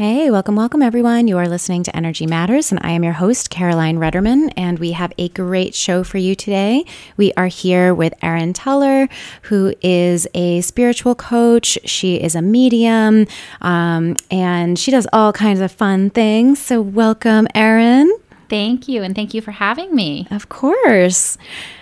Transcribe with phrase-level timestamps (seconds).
[0.00, 1.28] Hey, welcome, welcome, everyone.
[1.28, 4.92] You are listening to Energy Matters, and I am your host, Caroline Ruderman, and we
[4.92, 6.86] have a great show for you today.
[7.18, 9.10] We are here with Erin Tuller,
[9.42, 11.76] who is a spiritual coach.
[11.84, 13.26] She is a medium,
[13.60, 16.58] um, and she does all kinds of fun things.
[16.60, 18.10] So, welcome, Erin.
[18.48, 20.26] Thank you, and thank you for having me.
[20.30, 21.36] Of course.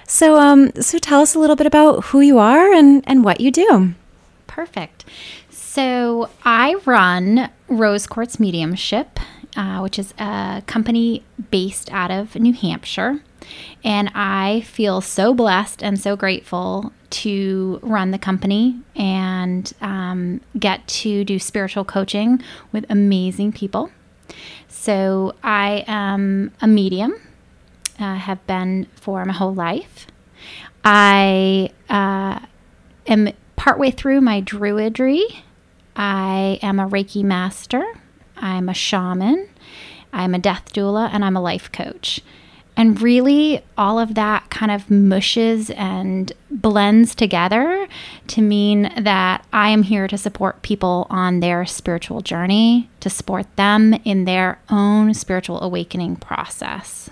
[0.09, 3.41] So, um, so tell us a little bit about who you are and and what
[3.41, 3.95] you do.
[4.49, 5.05] Perfect.
[5.51, 9.21] So I run Rose Quartz Mediumship,
[9.57, 13.21] uh, which is a company based out of New Hampshire.
[13.85, 20.87] And I feel so blessed and so grateful to run the company and um, get
[20.89, 23.91] to do spiritual coaching with amazing people.
[24.69, 27.15] So I am a medium,
[27.99, 30.07] uh, have been for my whole life.
[30.85, 32.41] I uh,
[33.07, 35.43] am partway through my druidry
[35.99, 37.85] I am a Reiki master,
[38.37, 39.49] I'm a shaman,
[40.13, 42.21] I'm a death doula, and I'm a life coach.
[42.77, 47.89] And really, all of that kind of mushes and blends together
[48.29, 53.47] to mean that I am here to support people on their spiritual journey, to support
[53.57, 57.11] them in their own spiritual awakening process.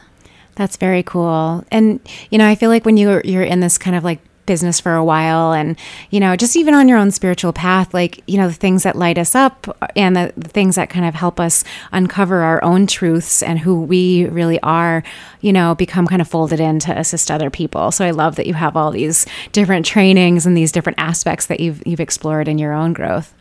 [0.54, 1.64] That's very cool.
[1.72, 1.98] And
[2.30, 4.94] you know, I feel like when you you're in this kind of like business for
[4.94, 5.76] a while and
[6.10, 8.96] you know just even on your own spiritual path like you know the things that
[8.96, 12.86] light us up and the, the, things that kind of help us uncover our own
[12.86, 15.02] truths and who we really are
[15.40, 17.90] you know become kind of folded in to assist other people.
[17.90, 21.60] So i love that you have all these different trainings and these different aspects that
[21.60, 23.34] you've you've explored in your own growth.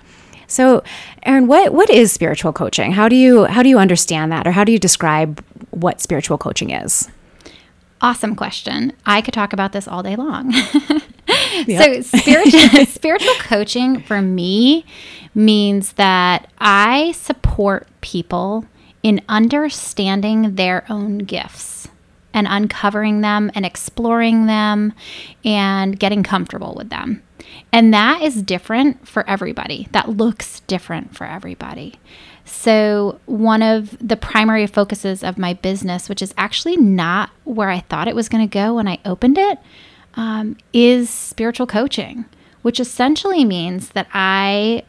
[0.48, 0.84] So
[1.24, 2.92] Erin what what is spiritual coaching?
[2.92, 6.38] How do you how do you understand that or how do you describe what spiritual
[6.38, 7.10] coaching is
[8.02, 8.94] Awesome question.
[9.06, 10.54] I could talk about this all day long.
[11.66, 14.86] So, spiritual, spiritual coaching for me
[15.34, 18.66] means that I support people
[19.04, 21.88] in understanding their own gifts
[22.34, 24.94] and uncovering them and exploring them
[25.44, 27.24] and getting comfortable with them.
[27.72, 29.88] And that is different for everybody.
[29.92, 31.96] That looks different for everybody.
[32.46, 37.80] So, one of the primary focuses of my business, which is actually not where I
[37.80, 39.58] thought it was going to go when I opened it,
[40.14, 42.26] um, is spiritual coaching,
[42.62, 44.84] which essentially means that I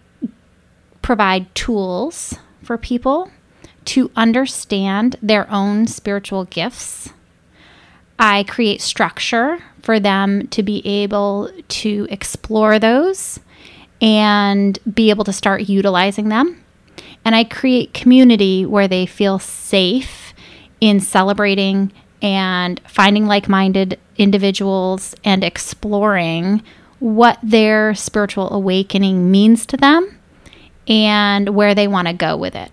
[1.00, 3.30] provide tools for people
[3.86, 7.10] to understand their own spiritual gifts.
[8.18, 13.40] I create structure for them to be able to explore those
[14.02, 16.62] and be able to start utilizing them
[17.26, 20.32] and I create community where they feel safe
[20.80, 21.92] in celebrating
[22.22, 26.62] and finding like minded individuals and exploring
[27.00, 30.20] what their spiritual awakening means to them
[30.86, 32.70] and where they want to go with it.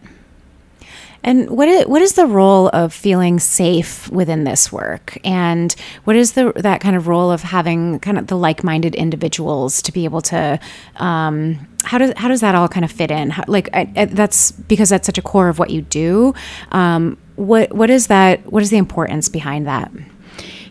[1.24, 5.18] And what is, what is the role of feeling safe within this work?
[5.24, 5.74] And
[6.04, 9.82] what is the that kind of role of having kind of the like minded individuals
[9.84, 10.60] to be able to
[10.98, 13.30] um, how does how does that all kind of fit in?
[13.30, 16.34] How, like I, I, that's because that's such a core of what you do.
[16.72, 18.52] Um, what what is that?
[18.52, 19.92] What is the importance behind that?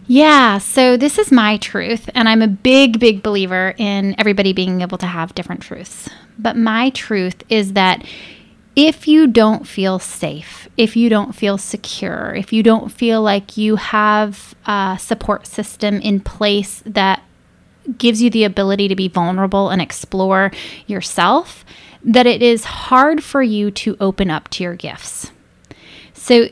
[0.09, 4.81] Yeah, so this is my truth, and I'm a big, big believer in everybody being
[4.81, 6.09] able to have different truths.
[6.39, 8.05] But my truth is that
[8.75, 13.57] if you don't feel safe, if you don't feel secure, if you don't feel like
[13.57, 17.23] you have a support system in place that
[17.99, 20.51] gives you the ability to be vulnerable and explore
[20.87, 21.65] yourself,
[22.05, 25.31] that it is hard for you to open up to your gifts.
[26.15, 26.49] So,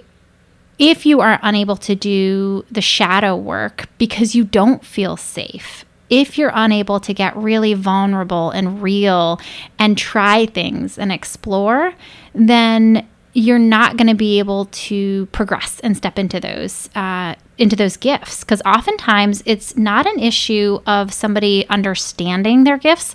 [0.78, 6.36] if you are unable to do the shadow work because you don't feel safe, if
[6.36, 9.40] you're unable to get really vulnerable and real
[9.78, 11.94] and try things and explore,
[12.34, 17.76] then you're not going to be able to progress and step into those uh, into
[17.76, 18.40] those gifts.
[18.40, 23.14] Because oftentimes it's not an issue of somebody understanding their gifts.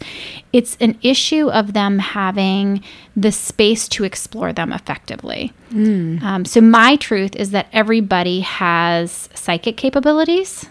[0.54, 2.82] It's an issue of them having
[3.16, 5.52] the space to explore them effectively.
[5.72, 6.22] Mm.
[6.22, 10.70] um, so my truth is that everybody has psychic capabilities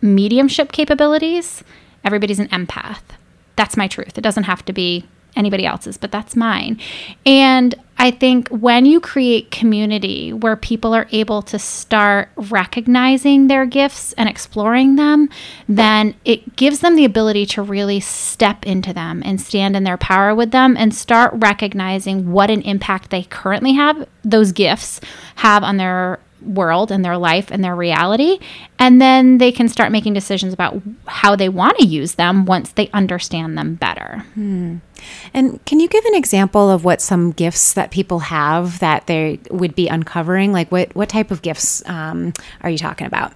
[0.00, 1.62] mediumship capabilities,
[2.04, 3.02] everybody's an empath.
[3.56, 4.16] That's my truth.
[4.16, 5.06] It doesn't have to be
[5.36, 6.78] anybody else's, but that's mine.
[7.24, 13.66] And I think when you create community where people are able to start recognizing their
[13.66, 15.28] gifts and exploring them,
[15.68, 19.96] then it gives them the ability to really step into them and stand in their
[19.96, 25.00] power with them and start recognizing what an impact they currently have, those gifts
[25.36, 28.38] have on their world and their life and their reality.
[28.78, 32.72] And then they can start making decisions about how they want to use them once
[32.72, 34.24] they understand them better.
[34.34, 34.76] Hmm.
[35.32, 39.40] And can you give an example of what some gifts that people have that they
[39.50, 40.52] would be uncovering?
[40.52, 42.32] Like what, what type of gifts um,
[42.62, 43.32] are you talking about?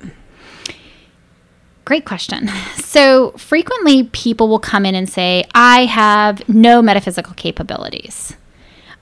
[1.84, 2.48] Great question.
[2.76, 8.36] So, frequently people will come in and say, I have no metaphysical capabilities.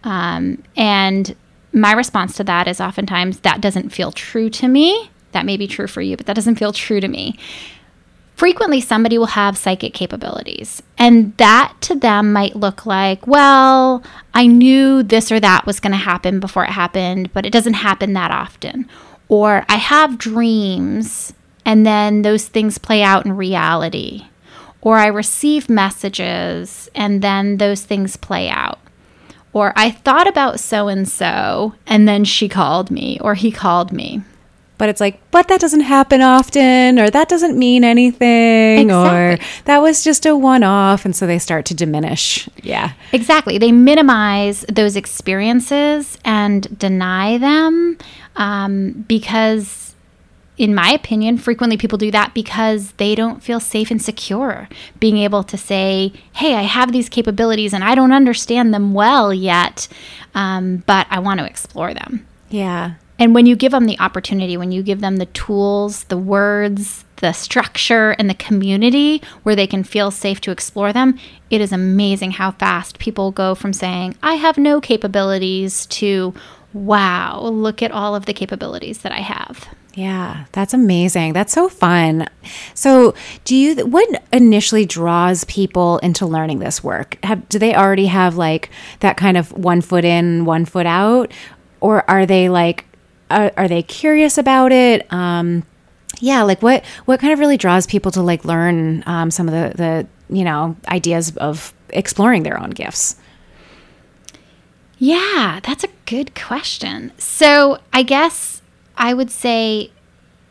[0.05, 1.35] Um, and
[1.72, 5.11] my response to that is oftentimes that doesn't feel true to me.
[5.32, 7.38] That may be true for you, but that doesn't feel true to me.
[8.34, 14.02] Frequently, somebody will have psychic capabilities, and that to them might look like, well,
[14.32, 17.75] I knew this or that was going to happen before it happened, but it doesn't
[17.75, 18.88] happen that often.
[19.28, 21.34] Or I have dreams,
[21.66, 24.26] and then those things play out in reality.
[24.81, 28.79] Or I receive messages, and then those things play out
[29.52, 33.93] or I thought about so and so, and then she called me, or he called
[33.93, 34.23] me.
[34.79, 39.44] But it's like, but that doesn't happen often, or that doesn't mean anything, exactly.
[39.44, 41.05] or that was just a one off.
[41.05, 42.49] And so they start to diminish.
[42.62, 42.93] Yeah.
[43.12, 43.58] Exactly.
[43.58, 47.99] They minimize those experiences and deny them
[48.37, 49.89] um, because
[50.60, 54.68] in my opinion, frequently people do that because they don't feel safe and secure
[54.98, 59.32] being able to say, hey, I have these capabilities and I don't understand them well
[59.32, 59.88] yet,
[60.34, 62.26] um, but I want to explore them.
[62.50, 62.96] Yeah.
[63.18, 67.06] And when you give them the opportunity, when you give them the tools, the words,
[67.16, 71.18] the structure, and the community where they can feel safe to explore them,
[71.48, 76.34] it is amazing how fast people go from saying, I have no capabilities to,
[76.74, 79.74] wow, look at all of the capabilities that I have.
[79.94, 81.32] Yeah, that's amazing.
[81.32, 82.26] That's so fun.
[82.75, 83.14] So,
[83.44, 87.19] do you what initially draws people into learning this work?
[87.25, 88.70] Have do they already have like
[89.00, 91.32] that kind of one foot in, one foot out,
[91.81, 92.84] or are they like
[93.31, 95.12] are, are they curious about it?
[95.12, 95.64] Um,
[96.20, 99.54] yeah, like what what kind of really draws people to like learn um, some of
[99.54, 103.16] the the you know ideas of exploring their own gifts?
[104.98, 107.12] Yeah, that's a good question.
[107.16, 108.59] So, I guess
[109.00, 109.91] I would say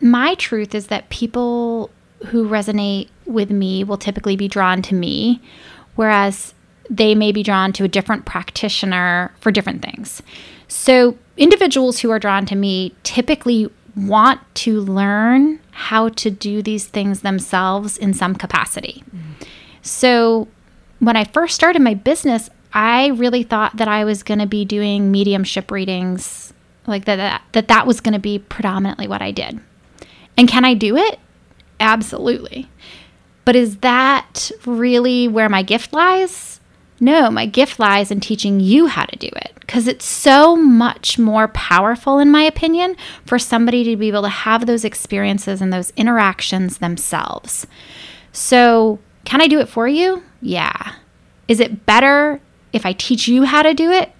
[0.01, 1.91] my truth is that people
[2.27, 5.39] who resonate with me will typically be drawn to me,
[5.95, 6.55] whereas
[6.89, 10.23] they may be drawn to a different practitioner for different things.
[10.67, 16.87] So, individuals who are drawn to me typically want to learn how to do these
[16.87, 19.03] things themselves in some capacity.
[19.15, 19.47] Mm.
[19.83, 20.47] So,
[20.99, 24.65] when I first started my business, I really thought that I was going to be
[24.65, 26.53] doing mediumship readings
[26.87, 29.59] like that that that, that was going to be predominantly what I did.
[30.37, 31.19] And can I do it?
[31.79, 32.69] Absolutely.
[33.45, 36.59] But is that really where my gift lies?
[36.99, 41.17] No, my gift lies in teaching you how to do it because it's so much
[41.17, 42.95] more powerful, in my opinion,
[43.25, 47.65] for somebody to be able to have those experiences and those interactions themselves.
[48.33, 50.23] So, can I do it for you?
[50.41, 50.95] Yeah.
[51.47, 52.41] Is it better
[52.73, 54.11] if I teach you how to do it?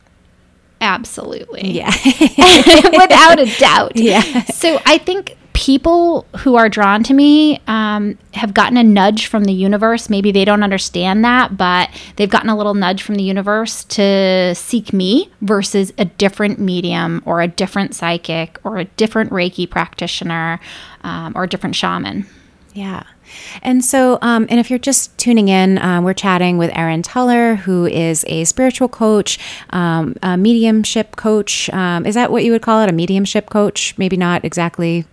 [0.81, 1.71] Absolutely.
[1.71, 1.88] Yeah.
[2.06, 3.94] Without a doubt.
[4.00, 4.44] Yeah.
[4.45, 9.44] So I think people who are drawn to me um, have gotten a nudge from
[9.44, 10.09] the universe.
[10.09, 14.56] Maybe they don't understand that, but they've gotten a little nudge from the universe to
[14.56, 20.62] seek me versus a different medium or a different psychic or a different Reiki practitioner
[21.04, 22.26] um, or a different shaman.
[22.74, 23.04] Yeah.
[23.62, 27.56] And so, um, and if you're just tuning in, um, we're chatting with Erin Tuller,
[27.56, 29.40] who is a spiritual coach,
[29.71, 31.69] um, a mediumship coach.
[31.71, 32.90] Um, is that what you would call it?
[32.90, 33.98] A mediumship coach?
[33.98, 35.06] Maybe not exactly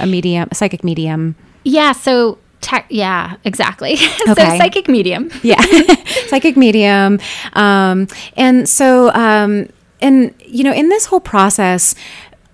[0.00, 1.36] a medium, a psychic medium.
[1.64, 1.92] Yeah.
[1.92, 3.94] So, Tech, yeah, exactly.
[4.26, 4.34] Okay.
[4.34, 5.30] so psychic medium.
[5.42, 5.60] yeah,
[6.28, 7.20] psychic medium.
[7.52, 9.68] Um, and so, um,
[10.00, 11.94] and you know, in this whole process,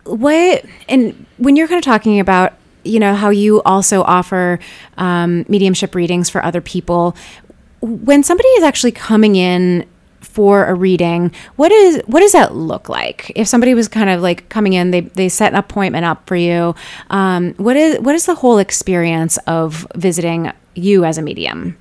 [0.05, 4.59] what and when you're kind of talking about you know how you also offer
[4.97, 7.17] um, mediumship readings for other people.
[7.81, 9.87] When somebody is actually coming in
[10.21, 13.33] for a reading what is what does that look like?
[13.35, 16.37] If somebody was kind of like coming in they, they set an appointment up for
[16.37, 16.75] you
[17.09, 21.77] um, what is what is the whole experience of visiting you as a medium?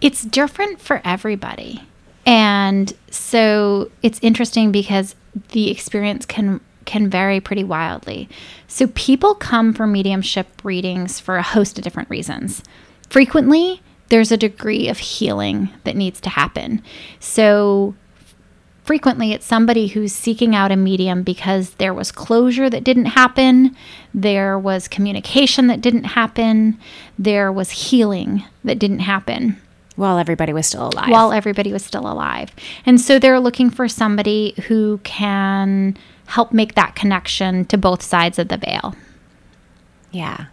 [0.00, 1.82] It's different for everybody.
[2.26, 5.14] And so it's interesting because
[5.50, 8.28] the experience can can vary pretty wildly.
[8.66, 12.62] So people come for mediumship readings for a host of different reasons.
[13.08, 16.82] Frequently, there's a degree of healing that needs to happen.
[17.18, 17.94] So
[18.84, 23.76] frequently it's somebody who's seeking out a medium because there was closure that didn't happen,
[24.12, 26.78] there was communication that didn't happen,
[27.18, 29.56] there was healing that didn't happen.
[29.96, 31.10] While everybody was still alive.
[31.10, 32.50] While everybody was still alive.
[32.86, 35.96] And so they're looking for somebody who can
[36.32, 38.94] help make that connection to both sides of the veil.
[40.10, 40.46] Yeah.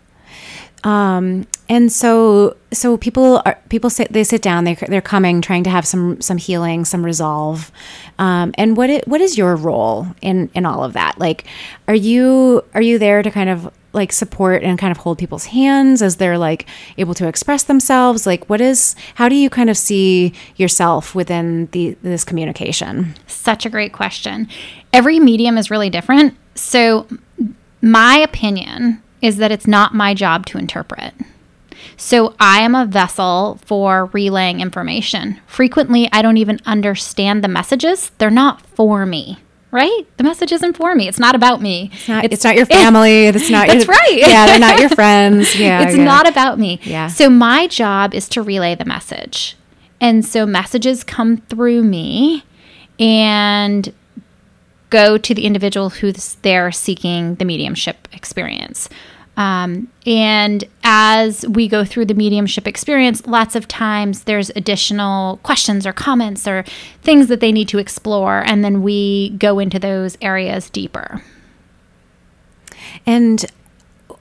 [0.83, 5.63] Um, and so, so people are people sit they sit down they they're coming trying
[5.65, 7.71] to have some some healing some resolve,
[8.17, 11.19] um, and what it, what is your role in in all of that?
[11.19, 11.45] Like,
[11.87, 15.45] are you are you there to kind of like support and kind of hold people's
[15.45, 16.67] hands as they're like
[16.97, 18.25] able to express themselves?
[18.25, 23.15] Like, what is how do you kind of see yourself within the this communication?
[23.27, 24.47] Such a great question.
[24.93, 26.35] Every medium is really different.
[26.55, 27.07] So,
[27.81, 31.13] my opinion is that it's not my job to interpret.
[31.97, 35.39] So I am a vessel for relaying information.
[35.47, 39.37] Frequently, I don't even understand the messages, they're not for me.
[39.71, 40.03] Right?
[40.17, 41.07] The message isn't for me.
[41.07, 41.91] It's not about me.
[41.93, 43.27] It's not, it's, it's not your family.
[43.27, 44.17] It's not That's your, right.
[44.17, 45.55] Yeah, they're not your friends.
[45.55, 45.83] Yeah.
[45.83, 46.03] It's yeah.
[46.03, 46.79] not about me.
[46.83, 47.07] Yeah.
[47.07, 49.55] So my job is to relay the message.
[50.01, 52.43] And so messages come through me
[52.99, 53.93] and
[54.89, 58.89] go to the individual who's there seeking the mediumship experience.
[59.39, 65.87] Um, and as we go through the mediumship experience, lots of times there's additional questions
[65.87, 66.65] or comments or
[67.01, 71.23] things that they need to explore, and then we go into those areas deeper.
[73.05, 73.45] And,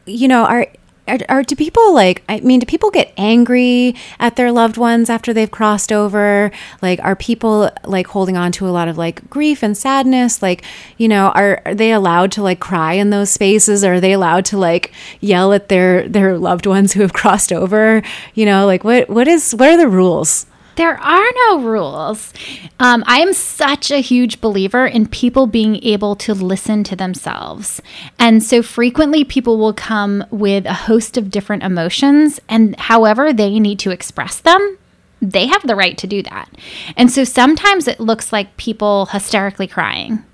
[0.07, 0.69] you know, are
[1.09, 5.33] are, do people like i mean do people get angry at their loved ones after
[5.33, 6.51] they've crossed over?
[6.83, 10.43] Like are people like holding on to a lot of like grief and sadness?
[10.43, 10.65] Like
[10.97, 13.85] you know are, are they allowed to like cry in those spaces?
[13.85, 18.03] Are they allowed to like yell at their their loved ones who have crossed over?
[18.35, 20.47] You know like what what is what are the rules
[20.79, 22.33] there are no rules.
[22.79, 27.83] Um, I am such a huge believer in people being able to listen to themselves.
[28.17, 33.59] And so frequently people will come with a host of different emotions, and however they
[33.59, 34.79] need to express them,
[35.21, 36.49] they have the right to do that.
[36.97, 40.25] And so sometimes it looks like people hysterically crying.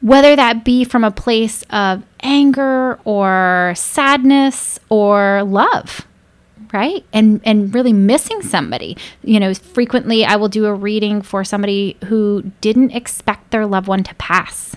[0.00, 6.06] Whether that be from a place of anger or sadness or love
[6.72, 7.04] right?
[7.12, 8.96] And and really missing somebody.
[9.22, 13.88] You know frequently i will do a reading for somebody who didn't expect their loved
[13.88, 14.76] one to pass.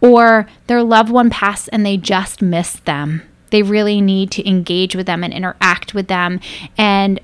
[0.00, 3.22] Or their loved one passed and they just missed them.
[3.50, 6.40] They really need to engage with them and interact with them.
[6.76, 7.20] And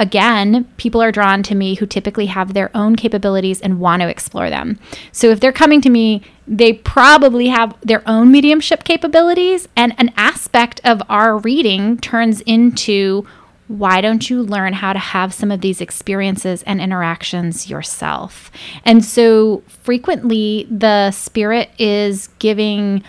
[0.00, 4.08] again, people are drawn to me who typically have their own capabilities and want to
[4.08, 4.80] explore them.
[5.12, 10.10] So if they're coming to me, they probably have their own mediumship capabilities, and an
[10.16, 13.26] aspect of our reading turns into
[13.68, 18.50] why don't you learn how to have some of these experiences and interactions yourself?
[18.84, 23.04] And so frequently, the spirit is giving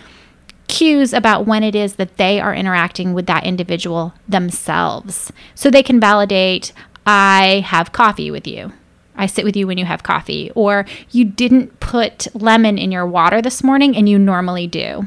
[0.71, 5.31] cues about when it is that they are interacting with that individual themselves.
[5.53, 6.71] So they can validate,
[7.05, 8.71] I have coffee with you.
[9.15, 10.49] I sit with you when you have coffee.
[10.55, 15.05] Or you didn't put lemon in your water this morning and you normally do.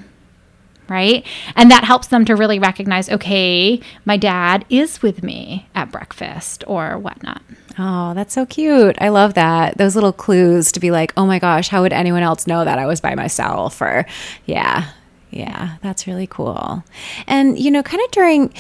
[0.87, 1.27] Right?
[1.57, 6.63] And that helps them to really recognize okay, my dad is with me at breakfast
[6.67, 7.41] or whatnot.
[7.79, 8.97] Oh, that's so cute.
[9.01, 9.79] I love that.
[9.79, 12.79] Those little clues to be like, oh my gosh, how would anyone else know that
[12.79, 13.81] I was by myself?
[13.81, 14.05] Or,
[14.45, 14.91] yeah,
[15.35, 16.85] yeah, that's really cool.
[17.27, 18.55] And, you know, kind of during,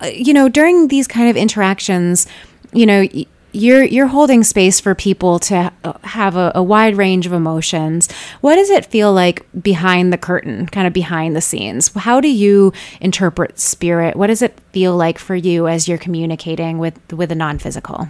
[0.00, 2.26] uh, you know, during these kind of interactions,
[2.72, 3.06] you know,
[3.52, 8.10] you're you're holding space for people to uh, have a, a, wide range of emotions.
[8.40, 11.92] What does it feel like behind the curtain, kind of behind the scenes?
[11.94, 14.16] How do you interpret spirit?
[14.16, 18.08] What does it feel like for you as you're communicating with with a non-physical?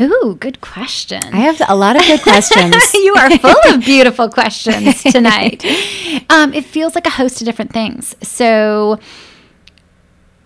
[0.00, 1.22] Ooh, good question.
[1.32, 2.74] I have a lot of good questions.
[2.94, 5.64] you are full of beautiful questions tonight.
[6.30, 8.14] Um, it feels like a host of different things.
[8.22, 9.00] So,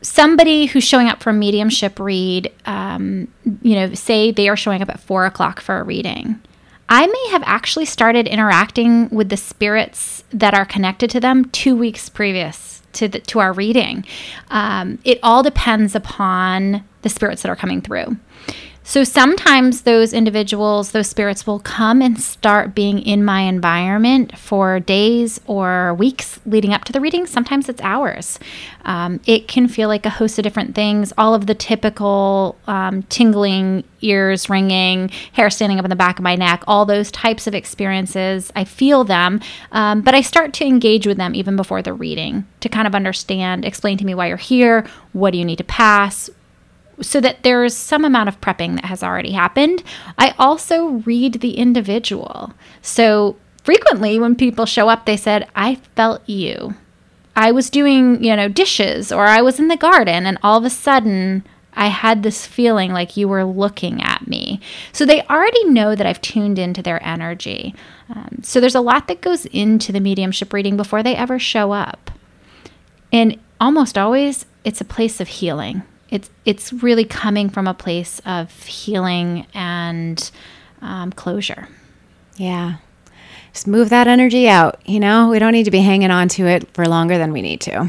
[0.01, 3.29] somebody who's showing up for a mediumship read, um,
[3.63, 6.41] you know, say they are showing up at four o'clock for a reading.
[6.89, 11.77] I may have actually started interacting with the spirits that are connected to them two
[11.77, 14.05] weeks previous to the, to our reading.
[14.51, 18.17] Um, it all depends upon the spirits that are coming through.
[18.89, 24.81] So sometimes those individuals, those spirits will come and start being in my environment for
[24.81, 27.27] days or weeks leading up to the reading.
[27.27, 28.39] Sometimes it's hours.
[28.87, 33.03] Um, it can feel like a host of different things, all of the typical um,
[33.11, 37.47] tingling, ears ringing, hair standing up in the back of my neck, all those types
[37.47, 38.51] of experiences.
[38.57, 39.41] I feel them,
[39.71, 42.95] um, but I start to engage with them even before the reading to kind of
[42.95, 46.31] understand, explain to me why you're here, what do you need to pass,
[47.01, 49.83] so that there's some amount of prepping that has already happened.
[50.17, 52.53] I also read the individual.
[52.83, 56.75] So frequently when people show up, they said, I felt you.
[57.37, 60.65] I was doing, you know, dishes or I was in the garden and all of
[60.65, 64.61] a sudden I had this feeling like you were looking at me.
[64.93, 67.75] So they already know that I've tuned into their energy.
[68.11, 71.71] Um, so there's a lot that goes into the mediumship reading before they ever show
[71.71, 72.11] up.
[73.13, 75.83] And almost always, it's a place of healing.
[76.11, 80.31] It's it's really coming from a place of healing and
[80.81, 81.69] um, closure.
[82.37, 82.77] Yeah,
[83.53, 84.81] just move that energy out.
[84.87, 87.43] You know, we don't need to be hanging on to it for longer than we
[87.43, 87.89] need to.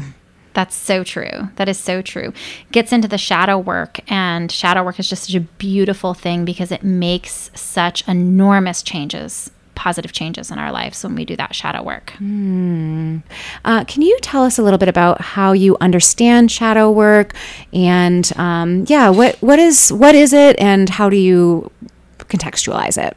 [0.52, 1.48] That's so true.
[1.56, 2.32] That is so true.
[2.72, 6.72] Gets into the shadow work, and shadow work is just such a beautiful thing because
[6.72, 9.50] it makes such enormous changes,
[9.80, 12.12] positive changes in our lives when we do that shadow work.
[12.20, 13.22] Mm.
[13.64, 17.32] Uh, can you tell us a little bit about how you understand shadow work,
[17.72, 21.70] and um, yeah, what what is what is it, and how do you
[22.18, 23.16] contextualize it?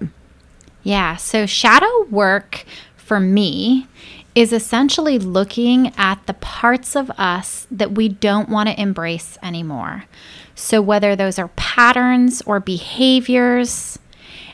[0.84, 1.18] Yeah.
[1.18, 2.64] So shadow work
[2.96, 3.88] for me
[4.34, 10.06] is essentially looking at the parts of us that we don't want to embrace anymore.
[10.56, 14.00] So, whether those are patterns or behaviors,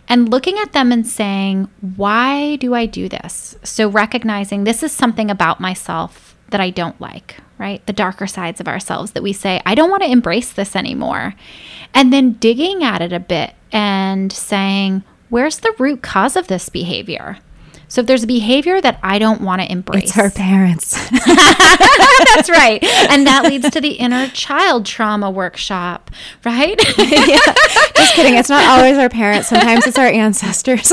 [0.10, 3.56] and looking at them and saying, why do I do this?
[3.64, 7.86] So, recognizing this is something about myself that I don't like, right?
[7.86, 11.36] The darker sides of ourselves that we say, I don't want to embrace this anymore.
[11.94, 16.70] And then digging at it a bit and saying, where's the root cause of this
[16.70, 17.38] behavior?
[17.90, 20.94] So if there's a behavior that I don't want to embrace, it's her parents.
[22.36, 22.84] That's right.
[23.10, 26.12] And that leads to the inner child trauma workshop,
[26.46, 26.80] right?
[26.98, 27.38] yeah.
[27.96, 28.36] Just kidding.
[28.36, 29.50] It's not always our parents.
[29.50, 30.90] Sometimes it's our ancestors.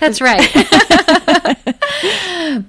[0.00, 0.48] That's right.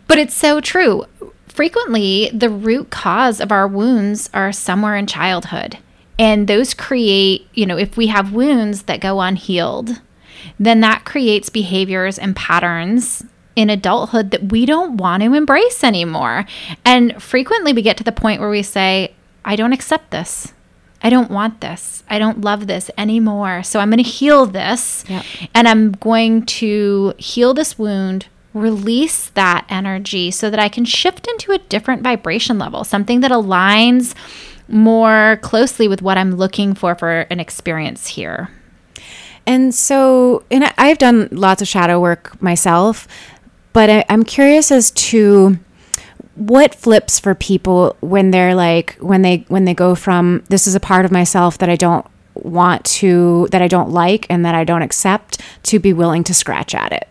[0.07, 1.05] but it's so true.
[1.47, 5.77] Frequently, the root cause of our wounds are somewhere in childhood.
[6.19, 10.01] And those create, you know, if we have wounds that go unhealed,
[10.59, 13.23] then that creates behaviors and patterns
[13.55, 16.45] in adulthood that we don't want to embrace anymore.
[16.85, 20.53] And frequently we get to the point where we say, I don't accept this.
[21.01, 22.03] I don't want this.
[22.09, 23.63] I don't love this anymore.
[23.63, 25.25] So I'm going to heal this yep.
[25.53, 31.27] and I'm going to heal this wound, release that energy so that I can shift
[31.27, 34.15] into a different vibration level, something that aligns
[34.67, 38.49] more closely with what I'm looking for for an experience here.
[39.47, 43.07] And so, and I've done lots of shadow work myself,
[43.71, 45.57] but I, I'm curious as to
[46.35, 50.75] what flips for people when they're like when they when they go from this is
[50.75, 52.05] a part of myself that I don't
[52.35, 56.33] want to that I don't like and that I don't accept to be willing to
[56.33, 57.07] scratch at it.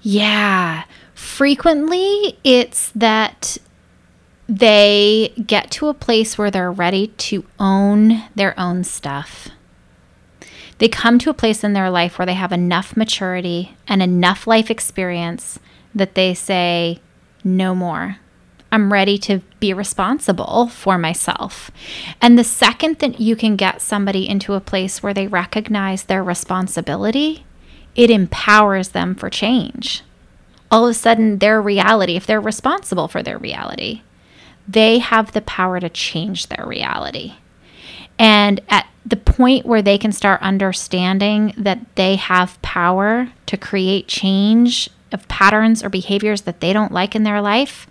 [0.00, 0.84] Yeah.
[1.14, 3.58] Frequently it's that
[4.48, 9.50] they get to a place where they're ready to own their own stuff.
[10.78, 14.46] They come to a place in their life where they have enough maturity and enough
[14.46, 15.58] life experience
[15.94, 17.00] that they say,
[17.42, 18.18] no more.
[18.70, 21.70] I'm ready to be responsible for myself.
[22.20, 26.22] And the second that you can get somebody into a place where they recognize their
[26.22, 27.46] responsibility,
[27.94, 30.02] it empowers them for change.
[30.70, 34.02] All of a sudden, their reality, if they're responsible for their reality,
[34.68, 37.34] they have the power to change their reality.
[38.18, 44.08] And at the point where they can start understanding that they have power to create
[44.08, 47.86] change of patterns or behaviors that they don't like in their life,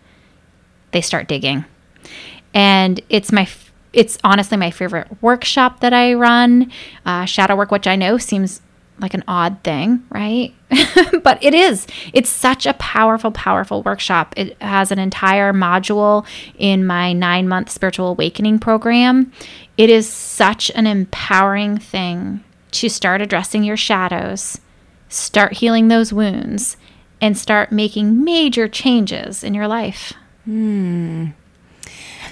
[0.92, 1.66] they start digging.
[2.54, 3.48] And it's my
[3.94, 6.70] it's honestly my favorite workshop that I run.
[7.06, 8.62] Uh, shadow work, which I know seems
[9.00, 10.54] like an odd thing, right?
[11.24, 11.86] but it is.
[12.14, 14.34] It's such a powerful, powerful workshop.
[14.38, 16.26] It has an entire module
[16.58, 19.32] in my nine month spiritual awakening program.
[19.78, 24.60] It is such an empowering thing to start addressing your shadows,
[25.10, 26.78] start healing those wounds,
[27.22, 30.14] and start making major changes in your life.
[30.46, 31.28] Hmm.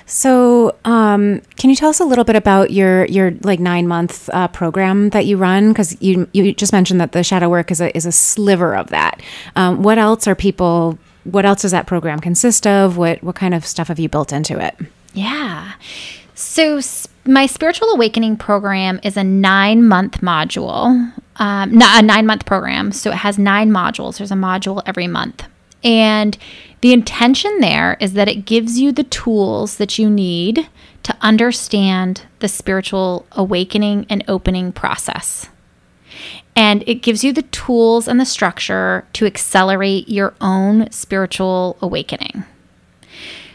[0.06, 4.30] So, um, can you tell us a little bit about your your like nine month
[4.34, 5.70] uh, program that you run?
[5.70, 8.90] Because you you just mentioned that the shadow work is a is a sliver of
[8.90, 9.22] that.
[9.56, 10.98] Um, what else are people?
[11.24, 12.98] What else does that program consist of?
[12.98, 14.76] What what kind of stuff have you built into it?
[15.14, 15.74] Yeah.
[16.36, 16.82] So
[17.26, 22.92] my spiritual awakening program is a nine month module, um, not a nine month program.
[22.92, 24.18] So it has nine modules.
[24.18, 25.46] There's a module every month.
[25.84, 26.38] And
[26.82, 30.70] the intention there is that it gives you the tools that you need
[31.04, 35.50] to understand the spiritual awakening and opening process.
[36.56, 42.44] And it gives you the tools and the structure to accelerate your own spiritual awakening.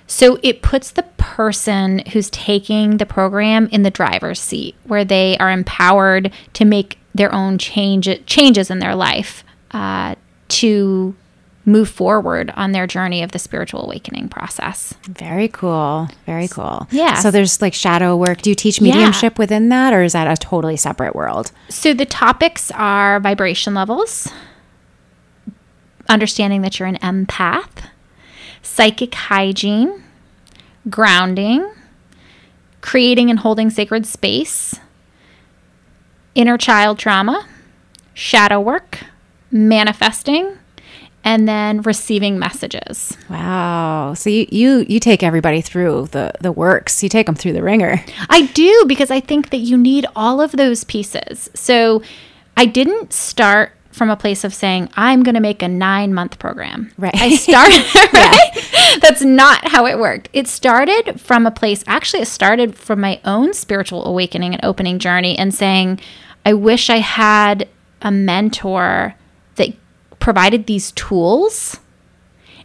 [0.06, 5.36] So it puts the person who's taking the program in the driver's seat where they
[5.38, 10.14] are empowered to make their own change, changes in their life uh,
[10.48, 11.14] to
[11.68, 14.94] move forward on their journey of the spiritual awakening process.
[15.04, 16.09] Very cool.
[16.26, 16.87] Very cool.
[16.90, 17.14] Yeah.
[17.14, 18.40] So there's like shadow work.
[18.42, 19.38] Do you teach mediumship yeah.
[19.38, 21.52] within that or is that a totally separate world?
[21.68, 24.33] So the topics are vibration levels,
[26.09, 27.90] understanding that you're an empath,
[28.62, 30.02] psychic hygiene,
[30.88, 31.70] grounding,
[32.81, 34.74] creating and holding sacred space,
[36.35, 37.46] inner child trauma,
[38.14, 39.00] shadow work,
[39.50, 40.57] manifesting,
[41.24, 43.16] and then receiving messages.
[43.28, 44.14] Wow.
[44.14, 47.02] So you, you you take everybody through the the works.
[47.02, 48.02] You take them through the ringer.
[48.28, 51.50] I do because I think that you need all of those pieces.
[51.54, 52.02] So
[52.57, 56.38] I didn't start from a place of saying I'm going to make a 9 month
[56.38, 56.92] program.
[56.96, 57.14] Right.
[57.14, 58.98] I started right?
[59.00, 60.28] That's not how it worked.
[60.33, 64.98] It started from a place actually it started from my own spiritual awakening and opening
[64.98, 66.00] journey and saying
[66.46, 67.68] I wish I had
[68.00, 69.14] a mentor
[70.18, 71.78] provided these tools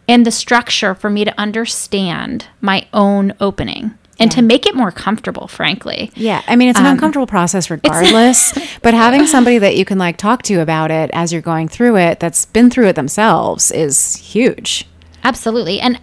[0.07, 4.35] and the structure for me to understand my own opening and yeah.
[4.35, 6.11] to make it more comfortable, frankly.
[6.15, 6.43] Yeah.
[6.47, 10.17] I mean, it's an um, uncomfortable process regardless, but having somebody that you can like
[10.17, 14.15] talk to about it as you're going through it that's been through it themselves is
[14.15, 14.87] huge.
[15.23, 15.79] Absolutely.
[15.79, 15.99] And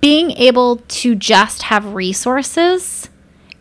[0.00, 3.08] being able to just have resources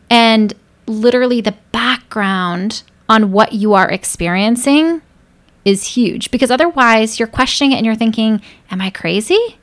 [0.10, 0.54] and
[0.88, 5.02] literally the background on what you are experiencing
[5.66, 9.58] is huge because otherwise you're questioning it and you're thinking, Am I crazy?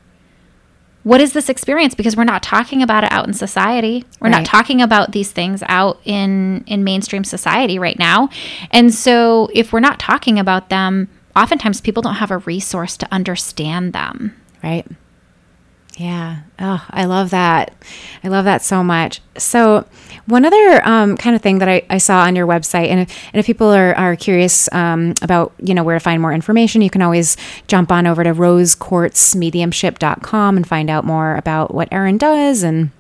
[1.03, 1.95] What is this experience?
[1.95, 4.05] Because we're not talking about it out in society.
[4.21, 4.39] We're right.
[4.39, 8.29] not talking about these things out in in mainstream society right now.
[8.71, 13.09] And so if we're not talking about them, oftentimes people don't have a resource to
[13.13, 14.37] understand them.
[14.63, 14.87] Right.
[16.01, 16.39] Yeah.
[16.59, 17.75] Oh, I love that.
[18.25, 19.21] I love that so much.
[19.37, 19.87] So,
[20.25, 23.29] one other um, kind of thing that I, I, saw on your website, and if,
[23.35, 26.81] and if people are, are curious um, about you know where to find more information,
[26.81, 27.37] you can always
[27.67, 32.93] jump on over to rosequartzmediumship.com and find out more about what Erin does and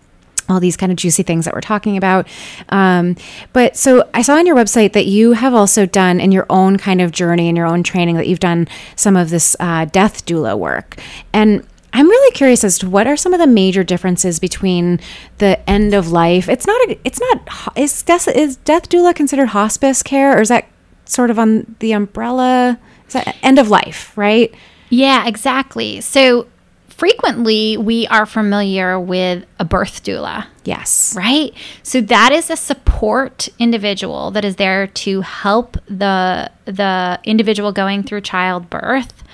[0.50, 2.28] all these kind of juicy things that we're talking about.
[2.68, 3.16] Um,
[3.54, 6.76] but so I saw on your website that you have also done in your own
[6.76, 10.26] kind of journey and your own training that you've done some of this uh, death
[10.26, 10.96] doula work.
[11.32, 15.00] And I'm really curious as to what are some of the major differences between
[15.38, 16.48] the end of life.
[16.48, 16.88] It's not.
[16.88, 17.76] A, it's not.
[17.76, 20.68] Is death is death doula considered hospice care, or is that
[21.04, 22.78] sort of on the umbrella?
[23.06, 24.54] Is that end of life, right?
[24.88, 26.00] Yeah, exactly.
[26.00, 26.46] So
[26.88, 30.46] frequently we are familiar with a birth doula.
[30.64, 31.14] Yes.
[31.16, 31.54] Right?
[31.82, 38.02] So that is a support individual that is there to help the the individual going
[38.02, 39.24] through childbirth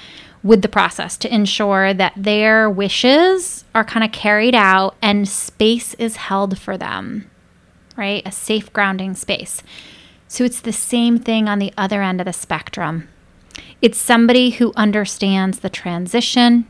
[0.46, 5.94] with the process to ensure that their wishes are kind of carried out and space
[5.94, 7.28] is held for them,
[7.96, 8.22] right?
[8.24, 9.62] A safe grounding space.
[10.28, 13.08] So it's the same thing on the other end of the spectrum.
[13.82, 16.66] It's somebody who understands the transition,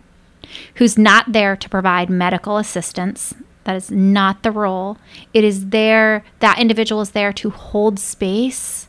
[0.76, 3.34] who's not there to provide medical assistance.
[3.64, 4.96] That is not the role.
[5.34, 8.88] It is there, that individual is there to hold space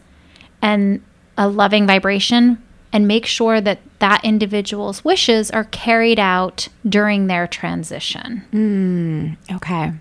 [0.61, 1.03] and
[1.37, 7.47] a loving vibration and make sure that that individual's wishes are carried out during their
[7.47, 8.43] transition.
[8.53, 9.93] Mm, okay.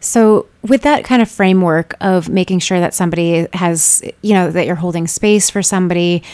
[0.00, 4.66] So, with that kind of framework of making sure that somebody has, you know, that
[4.66, 6.24] you're holding space for somebody,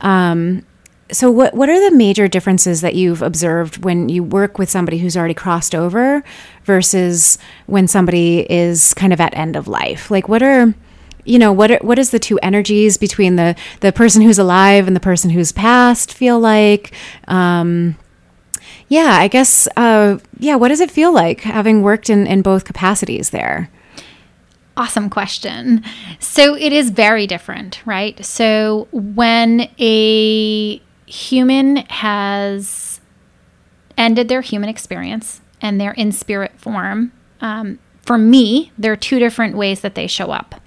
[0.00, 0.64] um,
[1.10, 4.98] so what what are the major differences that you've observed when you work with somebody
[4.98, 6.22] who's already crossed over
[6.64, 10.10] versus when somebody is kind of at end of life?
[10.10, 10.74] Like, what are
[11.26, 14.86] you know what are, what is the two energies between the the person who's alive
[14.86, 16.92] and the person who's passed feel like?
[17.28, 17.96] Um,
[18.88, 22.64] yeah i guess uh, yeah what does it feel like having worked in in both
[22.64, 23.70] capacities there?
[24.78, 25.82] Awesome question.
[26.18, 28.22] So it is very different right?
[28.24, 33.00] So when a human has
[33.96, 39.18] ended their human experience and they're in spirit form um, for me there are two
[39.18, 40.60] different ways that they show up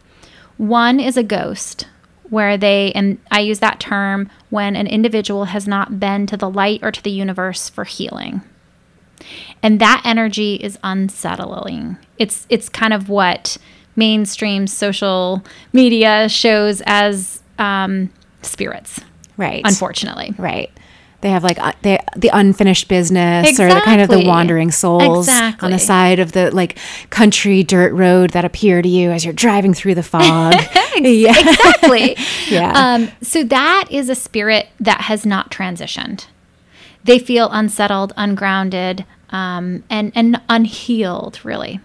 [0.59, 1.87] one is a ghost,
[2.29, 6.49] where they, and I use that term when an individual has not been to the
[6.49, 8.41] light or to the universe for healing.
[9.63, 11.97] And that energy is unsettling.
[12.17, 13.57] It's it's kind of what
[13.95, 15.43] mainstream social
[15.73, 18.09] media shows as um,
[18.41, 18.99] spirits.
[19.37, 19.61] Right.
[19.65, 20.33] Unfortunately.
[20.37, 20.71] Right
[21.21, 23.65] they have like uh, they, the unfinished business exactly.
[23.65, 25.65] or the kind of the wandering souls exactly.
[25.65, 26.77] on the side of the like
[27.09, 30.53] country dirt road that appear to you as you're driving through the fog.
[30.95, 31.37] yeah.
[31.37, 32.17] Exactly.
[32.47, 32.71] yeah.
[32.75, 36.25] Um, so that is a spirit that has not transitioned.
[37.03, 41.79] They feel unsettled, ungrounded, um, and and unhealed, really.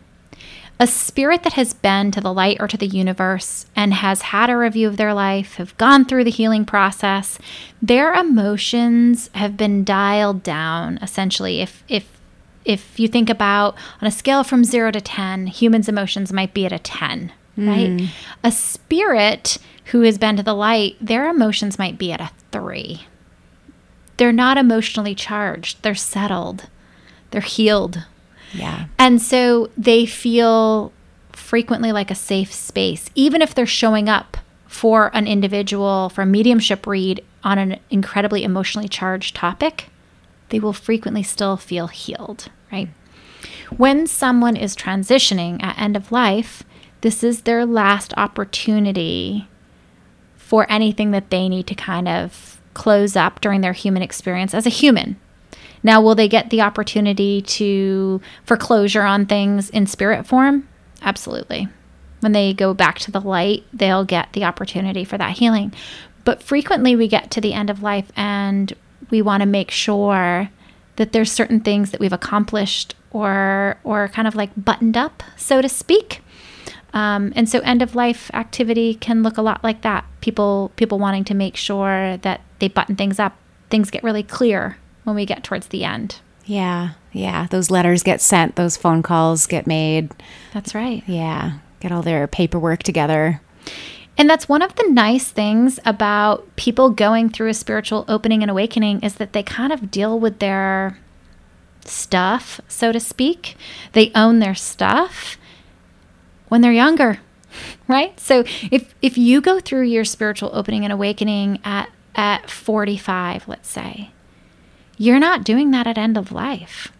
[0.80, 4.50] A spirit that has been to the light or to the universe and has had
[4.50, 7.38] a review of their life, have gone through the healing process,
[7.80, 10.98] their emotions have been dialed down.
[11.00, 12.20] Essentially, if if
[12.64, 16.66] if you think about on a scale from zero to ten, humans' emotions might be
[16.66, 17.68] at a ten, mm.
[17.68, 18.10] right?
[18.42, 23.06] A spirit who has been to the light, their emotions might be at a three.
[24.16, 26.68] They're not emotionally charged, they're settled,
[27.30, 28.06] they're healed.
[28.54, 28.86] Yeah.
[28.98, 30.92] And so they feel
[31.32, 34.36] frequently like a safe space, even if they're showing up
[34.66, 39.88] for an individual for a mediumship read on an incredibly emotionally charged topic,
[40.48, 42.88] they will frequently still feel healed, right?
[43.76, 46.62] When someone is transitioning at end of life,
[47.00, 49.48] this is their last opportunity
[50.36, 54.66] for anything that they need to kind of close up during their human experience as
[54.66, 55.16] a human.
[55.84, 60.66] Now, will they get the opportunity to foreclosure on things in spirit form?
[61.02, 61.68] Absolutely.
[62.20, 65.74] When they go back to the light, they'll get the opportunity for that healing.
[66.24, 68.72] But frequently we get to the end of life and
[69.10, 70.48] we want to make sure
[70.96, 75.60] that there's certain things that we've accomplished or or kind of like buttoned up, so
[75.60, 76.22] to speak.
[76.94, 80.06] Um, and so end of life activity can look a lot like that.
[80.22, 83.36] People people wanting to make sure that they button things up.
[83.68, 86.20] Things get really clear when we get towards the end.
[86.44, 86.90] Yeah.
[87.12, 87.46] Yeah.
[87.50, 90.10] Those letters get sent, those phone calls get made.
[90.52, 91.02] That's right.
[91.06, 91.58] Yeah.
[91.80, 93.40] Get all their paperwork together.
[94.16, 98.50] And that's one of the nice things about people going through a spiritual opening and
[98.50, 100.98] awakening is that they kind of deal with their
[101.84, 103.56] stuff, so to speak.
[103.92, 105.36] They own their stuff
[106.48, 107.18] when they're younger,
[107.88, 108.18] right?
[108.20, 113.68] So if if you go through your spiritual opening and awakening at at 45, let's
[113.68, 114.10] say,
[114.96, 116.92] you're not doing that at end of life.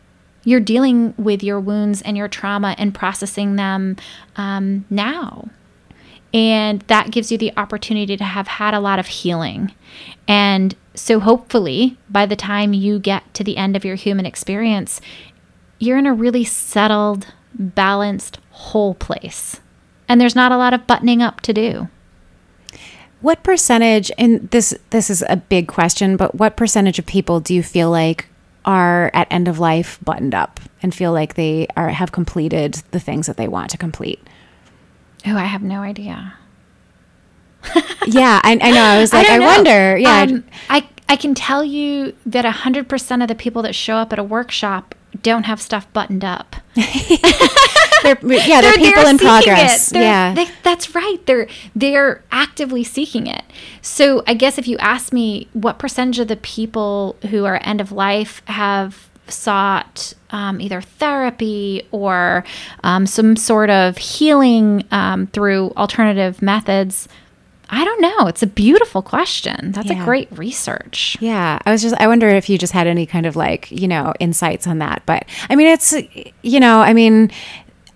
[0.45, 3.97] You're dealing with your wounds and your trauma and processing them
[4.37, 5.49] um, now.
[6.35, 9.73] And that gives you the opportunity to have had a lot of healing.
[10.27, 15.01] And so, hopefully, by the time you get to the end of your human experience,
[15.79, 19.61] you're in a really settled, balanced, whole place.
[20.09, 21.89] And there's not a lot of buttoning up to do.
[23.25, 27.55] What percentage and this this is a big question, but what percentage of people do
[27.55, 28.27] you feel like
[28.67, 33.01] are at end of life buttoned up and feel like they are have completed the
[33.01, 34.21] things that they want to complete?
[35.27, 36.35] Oh, I have no idea.
[38.07, 38.83] yeah, I, I, know.
[38.83, 39.97] I was like, I, I wonder.
[39.97, 43.97] Yeah, um, I I can tell you that hundred percent of the people that show
[43.97, 46.55] up at a workshop don't have stuff buttoned up.
[46.75, 46.85] they're,
[48.23, 49.91] yeah, they're, they're people they're in progress.
[49.93, 51.19] yeah, they, that's right.
[51.27, 53.43] They're they're actively seeking it.
[53.83, 57.81] So I guess if you ask me, what percentage of the people who are end
[57.81, 62.45] of life have sought um, either therapy or
[62.85, 67.09] um, some sort of healing um, through alternative methods?
[67.75, 68.27] I don't know.
[68.29, 69.73] It's a beautiful question.
[69.73, 70.01] That's yeah.
[70.01, 71.17] a great research.
[71.19, 71.59] Yeah.
[71.67, 74.15] I was just, I wonder if you just had any kind of like, you know,
[74.21, 75.03] insights on that.
[75.07, 75.93] But I mean, it's,
[76.43, 77.33] you know, I mean,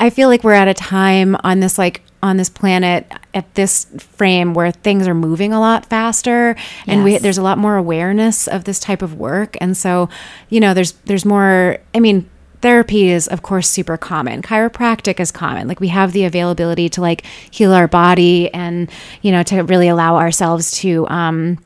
[0.00, 3.86] I feel like we're at a time on this, like, on this planet at this
[3.98, 6.56] frame where things are moving a lot faster
[6.88, 7.04] and yes.
[7.04, 10.08] we there's a lot more awareness of this type of work and so
[10.48, 12.28] you know there's there's more i mean
[12.60, 14.42] therapy is of course super common.
[14.42, 15.68] Chiropractic is common.
[15.68, 18.90] Like we have the availability to like heal our body and
[19.22, 21.58] you know to really allow ourselves to um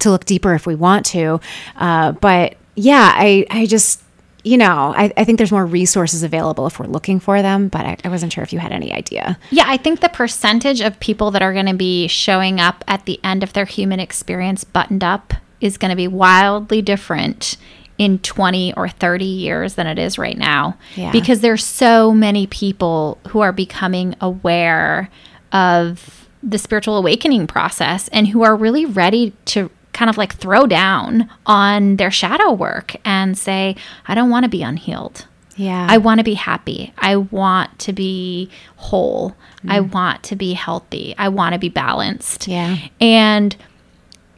[0.00, 1.40] to look deeper if we want to.
[1.76, 4.02] Uh but yeah i i just
[4.44, 7.84] you know, I, I, think there's more resources available if we're looking for them, but
[7.84, 9.38] I, I, wasn't sure if you had any idea.
[9.50, 13.04] Yeah, I think the percentage of people that are going to be showing up at
[13.04, 17.56] the end of their human experience buttoned up is going to be wildly different
[17.98, 21.10] in 20 or 30 years than it is right now yeah.
[21.10, 25.10] because there's so many people who are becoming aware
[25.52, 30.66] of the spiritual awakening process and who are really ready to kind of like throw
[30.66, 33.74] down on their shadow work and say
[34.06, 35.26] I don't want to be unhealed.
[35.56, 35.88] Yeah.
[35.90, 36.94] I want to be happy.
[36.98, 39.30] I want to be whole.
[39.64, 39.72] Mm.
[39.72, 41.16] I want to be healthy.
[41.18, 42.46] I want to be balanced.
[42.46, 42.76] Yeah.
[43.00, 43.56] And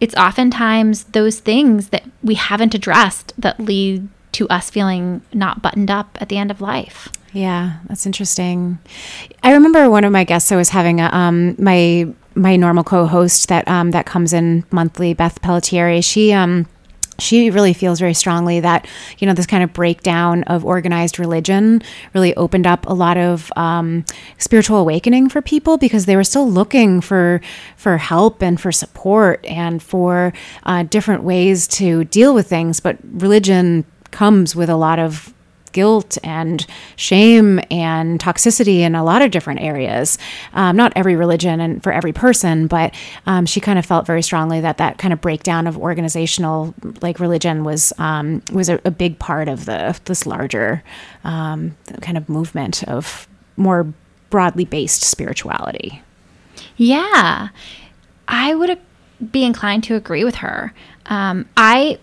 [0.01, 5.91] it's oftentimes those things that we haven't addressed that lead to us feeling not buttoned
[5.91, 7.09] up at the end of life.
[7.33, 8.79] Yeah, that's interesting.
[9.43, 13.49] I remember one of my guests I was having a, um, my my normal co-host
[13.49, 16.03] that um, that comes in monthly, Beth Pelletieri.
[16.03, 16.67] She um,
[17.23, 18.87] she really feels very strongly that
[19.19, 21.83] you know this kind of breakdown of organized religion
[22.15, 24.05] really opened up a lot of um,
[24.39, 27.41] spiritual awakening for people because they were still looking for
[27.77, 30.33] for help and for support and for
[30.65, 32.81] uh, different ways to deal with things.
[32.81, 35.33] But religion comes with a lot of
[35.73, 40.19] guilt and shame and toxicity in a lot of different areas.
[40.53, 42.95] Um, not every religion and for every person, but
[43.27, 47.21] um, she kind of felt very strongly that that kind of breakdown of organizational like
[47.21, 50.83] religion was um, was a, a, big part of the this larger
[51.25, 53.93] um, kind of movement of more
[54.31, 56.03] broadly based spirituality.
[56.77, 57.49] Yeah,
[58.29, 58.79] I would
[59.33, 60.73] be inclined to agree with her.
[61.07, 61.99] Um, I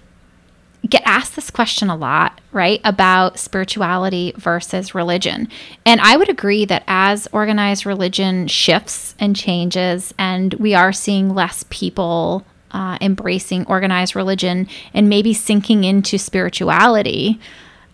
[0.87, 5.49] get asked this question a lot, right, about spirituality versus religion.
[5.85, 11.33] And I would agree that as organized religion shifts and changes, and we are seeing
[11.33, 17.39] less people uh, embracing organized religion and maybe sinking into spirituality,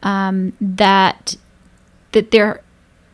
[0.02, 1.36] um, that
[2.12, 2.62] that there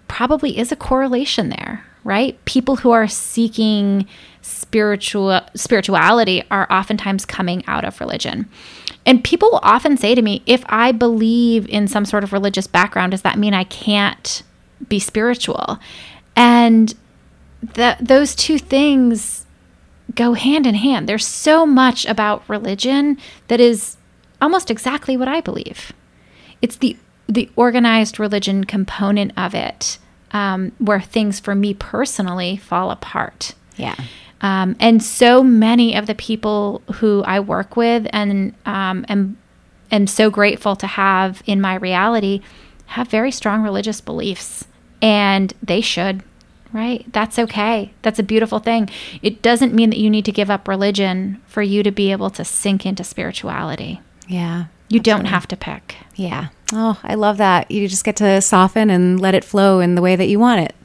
[0.07, 2.43] probably is a correlation there, right?
[2.45, 4.07] People who are seeking
[4.41, 8.49] spiritual spirituality are oftentimes coming out of religion.
[9.05, 12.67] And people will often say to me, if I believe in some sort of religious
[12.67, 14.43] background, does that mean I can't
[14.87, 15.79] be spiritual?
[16.35, 16.93] And
[17.61, 19.45] that those two things
[20.15, 21.07] go hand in hand.
[21.07, 23.97] There's so much about religion that is
[24.41, 25.91] almost exactly what I believe.
[26.61, 29.99] It's the the organized religion component of it
[30.31, 33.53] um, where things for me personally fall apart.
[33.75, 33.95] Yeah.
[34.41, 39.37] Um, and so many of the people who I work with and um, am,
[39.91, 42.41] am so grateful to have in my reality
[42.87, 44.65] have very strong religious beliefs.
[45.01, 46.23] And they should,
[46.73, 47.05] right?
[47.13, 47.93] That's okay.
[48.01, 48.89] That's a beautiful thing.
[49.21, 52.29] It doesn't mean that you need to give up religion for you to be able
[52.31, 54.01] to sink into spirituality.
[54.27, 54.65] Yeah.
[54.89, 55.01] You absolutely.
[55.01, 55.95] don't have to pick.
[56.15, 56.47] Yeah.
[56.73, 57.71] Oh, I love that.
[57.71, 60.61] You just get to soften and let it flow in the way that you want
[60.61, 60.75] it.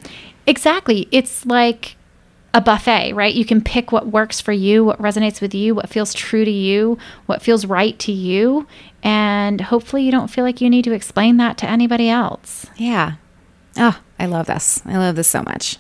[0.47, 1.09] Exactly.
[1.11, 1.97] It's like
[2.55, 3.35] a buffet, right?
[3.35, 6.51] You can pick what works for you, what resonates with you, what feels true to
[6.51, 8.67] you, what feels right to you.
[9.03, 12.67] And hopefully, you don't feel like you need to explain that to anybody else.
[12.77, 13.15] Yeah.
[13.77, 14.81] Oh, I love this.
[14.87, 15.79] I love this so much.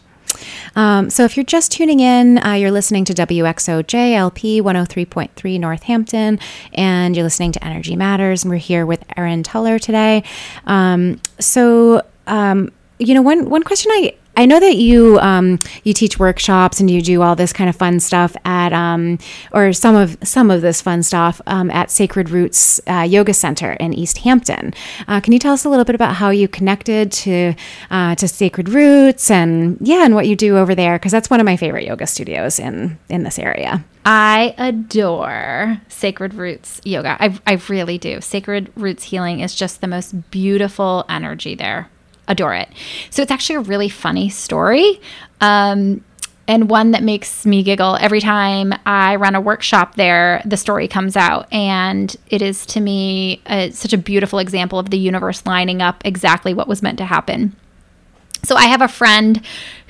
[0.75, 6.41] Um, so, if you're just tuning in, uh, you're listening to WXOJLP 103.3 Northampton,
[6.73, 8.43] and you're listening to Energy Matters.
[8.43, 10.25] And we're here with Erin Tuller today.
[10.67, 15.93] Um, so, um, you know, one one question I I know that you um, you
[15.93, 19.19] teach workshops and you do all this kind of fun stuff at um,
[19.53, 23.73] or some of some of this fun stuff um, at Sacred Roots uh, Yoga Center
[23.75, 24.75] in East Hampton.
[25.07, 27.55] Uh, can you tell us a little bit about how you connected to
[27.91, 30.99] uh, to Sacred Roots and yeah, and what you do over there?
[30.99, 33.85] Because that's one of my favorite yoga studios in in this area.
[34.07, 37.17] I adore Sacred Roots Yoga.
[37.19, 38.21] I, I really do.
[38.21, 41.89] Sacred Roots Healing is just the most beautiful energy there
[42.29, 42.69] adore it.
[43.11, 45.01] So it's actually a really funny story.
[45.41, 46.05] Um,
[46.47, 50.89] and one that makes me giggle every time I run a workshop there, the story
[50.89, 51.51] comes out.
[51.53, 56.03] And it is to me uh, such a beautiful example of the universe lining up
[56.05, 57.57] exactly what was meant to happen.
[58.45, 59.41] So I have a friend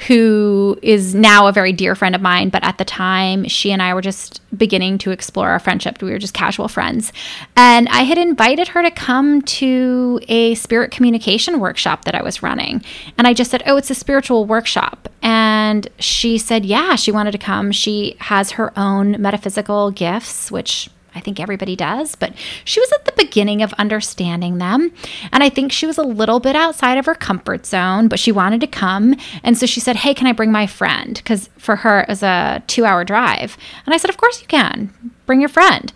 [0.09, 3.83] who is now a very dear friend of mine, but at the time she and
[3.83, 6.01] I were just beginning to explore our friendship.
[6.03, 7.13] We were just casual friends.
[7.57, 12.43] And I had invited her to come to a spirit communication workshop that I was
[12.43, 12.85] running.
[13.19, 17.33] And I just said, "Oh, it's a spiritual workshop." And she said, "Yeah, she wanted
[17.33, 17.73] to come.
[17.73, 23.05] She has her own metaphysical gifts, which I think everybody does, but she was at
[23.05, 24.93] the beginning of understanding them.
[25.33, 28.33] And I think she was a little bit outside of her comfort zone, but she
[28.33, 29.15] wanted to come.
[29.43, 31.15] And so she said, Hey, can I bring my friend?
[31.15, 33.57] Because for her, it was a two hour drive.
[33.87, 34.93] And I said, Of course you can.
[35.27, 35.93] Bring your friend.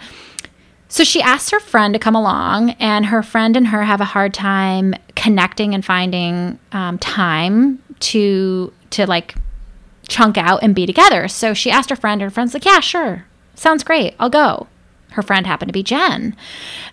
[0.89, 4.07] So she asked her friend to come along, and her friend and her have a
[4.07, 9.35] hard time connecting and finding um, time to to like
[10.09, 11.29] chunk out and be together.
[11.29, 14.67] So she asked her friend, and her friend's like, "Yeah, sure, sounds great, I'll go."
[15.11, 16.37] Her friend happened to be Jen.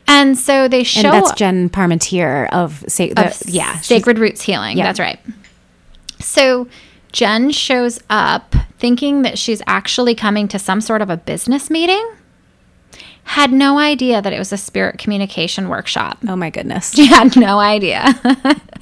[0.07, 4.41] And so they show And that's Jen Parmentier of, Sa- the, of yeah, Sacred Roots
[4.41, 4.77] Healing.
[4.77, 4.85] Yeah.
[4.85, 5.19] That's right.
[6.19, 6.67] So
[7.11, 12.11] Jen shows up thinking that she's actually coming to some sort of a business meeting
[13.25, 16.19] had no idea that it was a spirit communication workshop.
[16.27, 16.91] Oh my goodness.
[16.95, 18.13] She had no idea.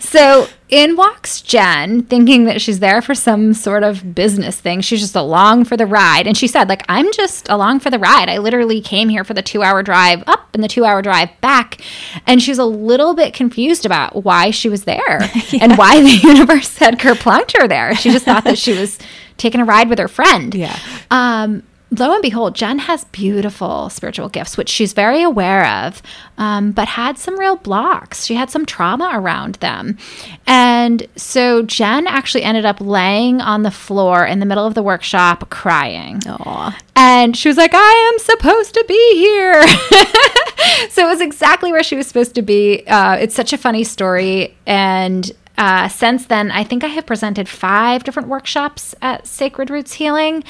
[0.00, 4.80] so in walks Jen, thinking that she's there for some sort of business thing.
[4.80, 6.26] She's just along for the ride.
[6.26, 8.30] And she said, like, I'm just along for the ride.
[8.30, 11.28] I literally came here for the two hour drive up and the two hour drive
[11.42, 11.80] back.
[12.26, 15.20] And she was a little bit confused about why she was there
[15.50, 15.58] yeah.
[15.60, 17.94] and why the universe had kerplunked her there.
[17.94, 18.98] She just thought that she was
[19.36, 20.54] taking a ride with her friend.
[20.54, 20.78] Yeah.
[21.10, 21.64] Um,
[21.98, 26.02] lo and behold, Jen has beautiful spiritual gifts, which she's very aware of,
[26.38, 28.24] um, but had some real blocks.
[28.24, 29.98] She had some trauma around them.
[30.46, 34.82] And so Jen actually ended up laying on the floor in the middle of the
[34.82, 36.20] workshop crying.
[36.20, 36.74] Aww.
[36.96, 39.62] And she was like, I am supposed to be here.
[40.90, 42.86] so it was exactly where she was supposed to be.
[42.86, 44.56] Uh, it's such a funny story.
[44.66, 49.92] And uh, since then, I think I have presented five different workshops at Sacred Roots
[49.94, 50.44] Healing.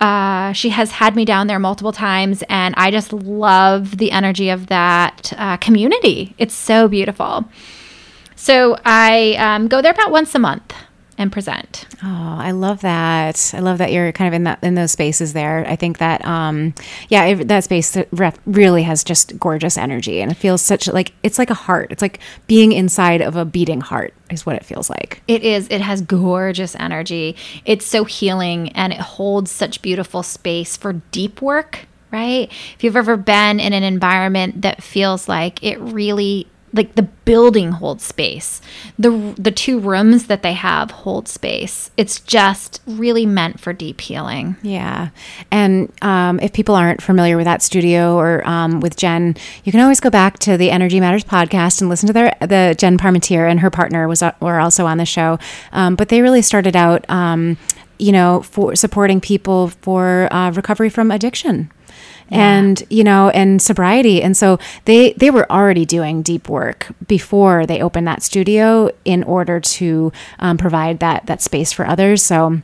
[0.00, 4.50] Uh, she has had me down there multiple times, and I just love the energy
[4.50, 6.34] of that uh, community.
[6.38, 7.48] It's so beautiful.
[8.36, 10.72] So I um, go there about once a month
[11.18, 11.86] and present.
[12.02, 13.52] Oh, I love that.
[13.52, 15.66] I love that you're kind of in that in those spaces there.
[15.66, 16.72] I think that um
[17.08, 17.96] yeah, it, that space
[18.46, 21.90] really has just gorgeous energy and it feels such like it's like a heart.
[21.90, 25.22] It's like being inside of a beating heart is what it feels like.
[25.26, 25.66] It is.
[25.70, 27.36] It has gorgeous energy.
[27.64, 32.50] It's so healing and it holds such beautiful space for deep work, right?
[32.74, 37.72] If you've ever been in an environment that feels like it really like the building
[37.72, 38.60] holds space.
[38.98, 41.90] The the two rooms that they have hold space.
[41.96, 44.56] It's just really meant for deep healing.
[44.62, 45.10] Yeah.
[45.50, 49.80] And um, if people aren't familiar with that studio or um, with jen you can
[49.80, 53.48] always go back to the energy matters podcast and listen to their the jen parmentier
[53.50, 55.38] and her partner was uh, were also on the show.
[55.72, 57.56] Um, but they really started out um,
[57.98, 61.70] you know for supporting people for uh, recovery from addiction
[62.30, 64.22] and you know and sobriety.
[64.22, 69.22] And so they they were already doing deep work before they opened that studio in
[69.24, 72.22] order to um, provide that that space for others.
[72.22, 72.60] So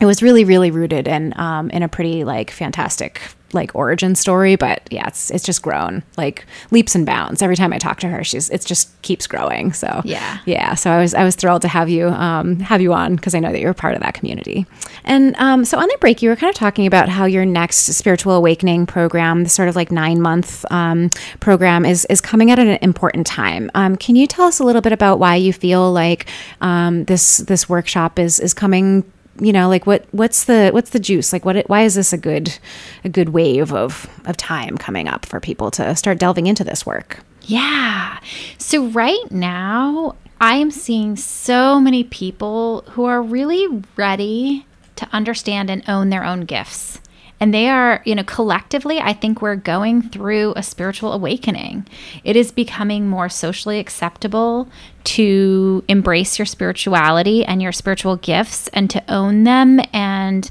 [0.00, 3.20] it was really really rooted in um, in a pretty like fantastic
[3.52, 7.42] like origin story, but yeah, it's it's just grown like leaps and bounds.
[7.42, 9.72] Every time I talk to her, she's it just keeps growing.
[9.72, 10.74] So yeah, yeah.
[10.74, 13.40] So I was I was thrilled to have you um, have you on because I
[13.40, 14.66] know that you're part of that community.
[15.04, 17.86] And um, so on the break, you were kind of talking about how your next
[17.94, 22.58] spiritual awakening program, the sort of like nine month um, program, is is coming at
[22.58, 23.70] an important time.
[23.74, 26.26] Um, can you tell us a little bit about why you feel like
[26.60, 29.04] um, this this workshop is is coming
[29.40, 31.32] you know like what what's the what's the juice?
[31.32, 32.58] Like what why is this a good
[33.04, 36.86] a good wave of of time coming up for people to start delving into this
[36.86, 37.20] work?
[37.42, 38.18] Yeah.
[38.58, 43.66] So right now i am seeing so many people who are really
[43.96, 44.66] ready
[44.96, 47.00] to understand and own their own gifts
[47.40, 51.88] and they are, you know, collectively, I think we're going through a spiritual awakening.
[52.22, 54.68] It is becoming more socially acceptable
[55.04, 60.50] to embrace your spirituality and your spiritual gifts and to own them and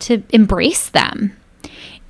[0.00, 1.36] to embrace them.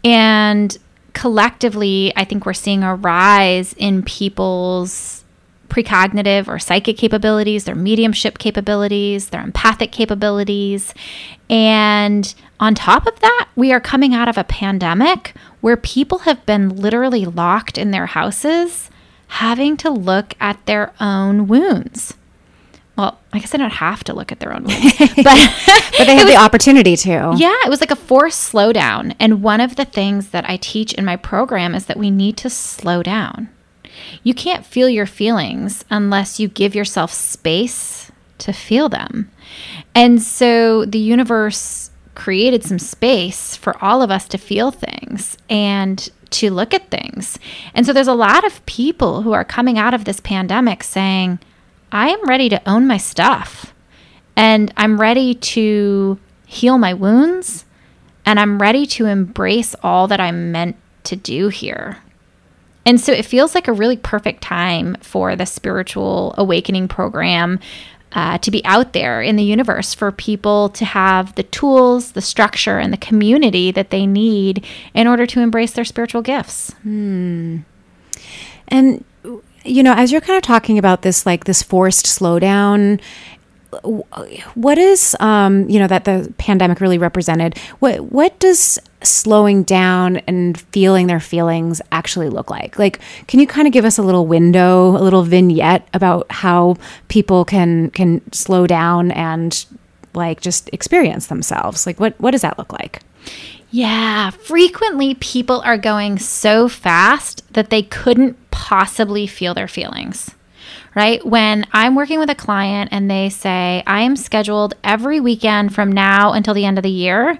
[0.04, 0.78] And
[1.12, 5.19] collectively, I think we're seeing a rise in people's
[5.70, 10.92] precognitive or psychic capabilities, their mediumship capabilities, their empathic capabilities.
[11.48, 16.44] And on top of that, we are coming out of a pandemic where people have
[16.44, 18.90] been literally locked in their houses,
[19.28, 22.14] having to look at their own wounds.
[22.96, 26.14] Well, I guess they don't have to look at their own wounds, but, but they
[26.16, 27.34] have was, the opportunity to.
[27.36, 29.14] Yeah, it was like a forced slowdown.
[29.18, 32.36] And one of the things that I teach in my program is that we need
[32.38, 33.48] to slow down.
[34.22, 39.30] You can't feel your feelings unless you give yourself space to feel them.
[39.94, 46.08] And so the universe created some space for all of us to feel things and
[46.30, 47.38] to look at things.
[47.74, 51.38] And so there's a lot of people who are coming out of this pandemic saying,
[51.92, 53.72] I am ready to own my stuff
[54.36, 57.64] and I'm ready to heal my wounds
[58.24, 61.98] and I'm ready to embrace all that I'm meant to do here.
[62.86, 67.60] And so it feels like a really perfect time for the spiritual awakening program
[68.12, 72.22] uh, to be out there in the universe for people to have the tools, the
[72.22, 74.64] structure, and the community that they need
[74.94, 76.72] in order to embrace their spiritual gifts.
[76.82, 77.58] Hmm.
[78.68, 79.04] And
[79.62, 83.00] you know, as you're kind of talking about this, like this forced slowdown
[84.54, 90.18] what is um, you know that the pandemic really represented what what does slowing down
[90.18, 92.78] and feeling their feelings actually look like?
[92.78, 96.76] Like can you kind of give us a little window a little vignette about how
[97.08, 99.64] people can can slow down and
[100.14, 101.86] like just experience themselves?
[101.86, 103.00] Like what what does that look like?
[103.72, 110.30] Yeah, frequently people are going so fast that they couldn't possibly feel their feelings
[110.94, 111.24] right?
[111.24, 115.92] When I'm working with a client and they say, I am scheduled every weekend from
[115.92, 117.38] now until the end of the year,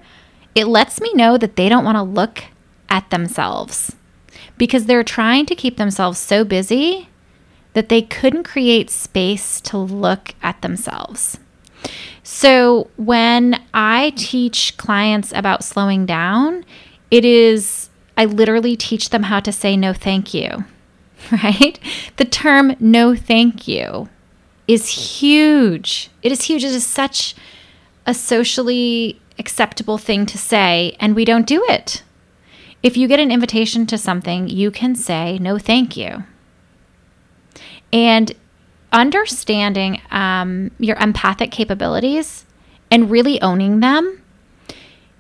[0.55, 2.45] it lets me know that they don't want to look
[2.89, 3.95] at themselves
[4.59, 7.09] because they're trying to keep themselves so busy
[7.73, 11.39] that they couldn't create space to look at themselves.
[12.23, 16.65] So, when I teach clients about slowing down,
[17.11, 20.65] it is, I literally teach them how to say no, thank you.
[21.33, 21.79] right?
[22.17, 24.09] The term no thank you
[24.69, 24.89] is
[25.21, 26.11] huge.
[26.23, 26.65] It is huge.
[26.65, 27.35] It is such
[28.07, 32.05] a socially acceptable thing to say, and we don't do it.
[32.83, 36.25] If you get an invitation to something, you can say, no, thank you.
[37.93, 38.33] And
[38.93, 42.45] understanding um, your empathic capabilities
[42.91, 44.23] and really owning them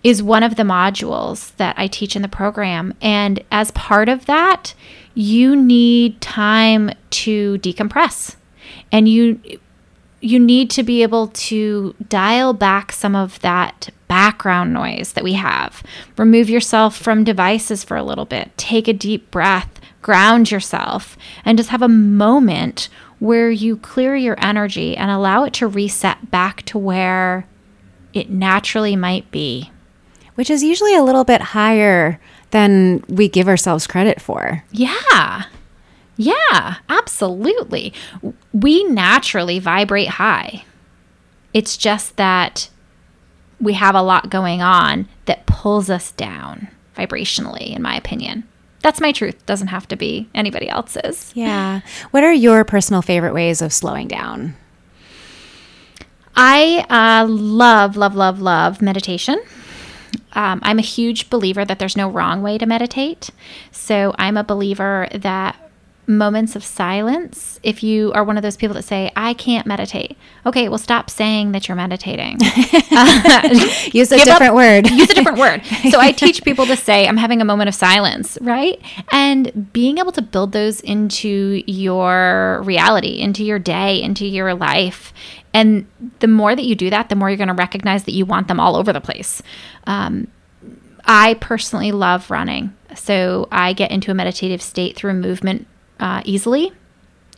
[0.02, 2.94] is one of the modules that I teach in the program.
[3.02, 4.74] And as part of that,
[5.14, 8.36] you need time to decompress.
[8.92, 9.40] And you
[10.22, 15.34] you need to be able to dial back some of that background noise that we
[15.34, 15.84] have.
[16.18, 18.50] Remove yourself from devices for a little bit.
[18.58, 22.88] Take a deep breath, ground yourself, and just have a moment
[23.20, 27.46] where you clear your energy and allow it to reset back to where
[28.12, 29.70] it naturally might be.
[30.34, 32.18] Which is usually a little bit higher
[32.50, 34.64] than we give ourselves credit for.
[34.72, 35.44] Yeah.
[36.16, 37.94] Yeah, absolutely.
[38.52, 40.64] We naturally vibrate high.
[41.54, 42.70] It's just that
[43.60, 48.44] we have a lot going on that pulls us down vibrationally, in my opinion.
[48.82, 49.44] That's my truth.
[49.46, 51.32] Doesn't have to be anybody else's.
[51.34, 51.80] Yeah.
[52.10, 54.56] What are your personal favorite ways of slowing down?
[56.34, 59.42] I uh, love, love, love, love meditation.
[60.32, 63.30] Um, I'm a huge believer that there's no wrong way to meditate.
[63.70, 65.69] So I'm a believer that
[66.10, 70.16] moments of silence if you are one of those people that say i can't meditate.
[70.44, 72.38] Okay well stop saying that you're meditating.
[73.92, 74.90] Use a different up, word.
[74.90, 75.62] Use a different word.
[75.90, 78.80] So i teach people to say i'm having a moment of silence right?
[79.12, 85.12] And being able to build those into your reality into your day into your life.
[85.54, 85.86] And
[86.20, 88.48] the more that you do that the more you're going to recognize that you want
[88.48, 89.42] them all over the place.
[89.86, 90.28] Um,
[91.04, 92.76] I personally love running.
[92.94, 95.66] So I get into a meditative state through movement
[96.00, 96.72] uh, easily.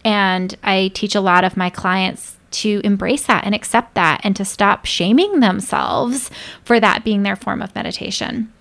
[0.04, 4.36] And I teach a lot of my clients to embrace that and accept that and
[4.36, 6.30] to stop shaming themselves
[6.64, 8.52] for that being their form of meditation.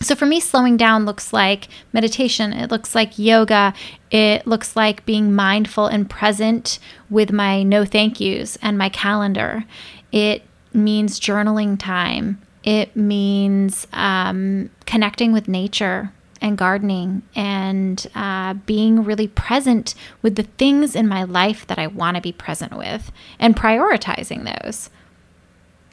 [0.00, 2.52] So for me, slowing down looks like meditation.
[2.52, 3.72] It looks like yoga.
[4.10, 6.78] It looks like being mindful and present
[7.08, 9.64] with my no thank yous and my calendar.
[10.12, 10.42] It
[10.74, 12.40] means journaling time.
[12.62, 20.42] It means um, connecting with nature and gardening and uh, being really present with the
[20.42, 24.90] things in my life that I want to be present with and prioritizing those.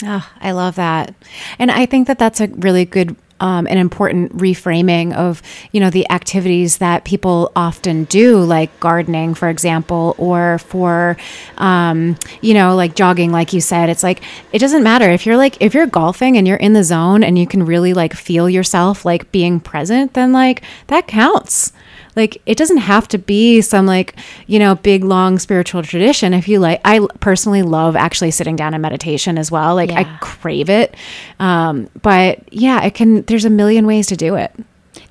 [0.03, 1.13] Oh, I love that.
[1.59, 5.41] And I think that that's a really good um, an important reframing of
[5.73, 11.17] you know the activities that people often do like gardening for example or for
[11.57, 13.89] um, you know like jogging like you said.
[13.89, 14.23] It's like
[14.53, 15.11] it doesn't matter.
[15.11, 17.93] If you're like if you're golfing and you're in the zone and you can really
[17.93, 21.73] like feel yourself like being present then like that counts
[22.15, 24.15] like it doesn't have to be some like
[24.47, 28.73] you know big long spiritual tradition if you like i personally love actually sitting down
[28.73, 29.99] in meditation as well like yeah.
[29.99, 30.95] i crave it
[31.39, 34.53] um, but yeah it can there's a million ways to do it